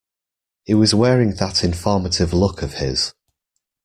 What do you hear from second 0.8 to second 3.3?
wearing that informative look of his.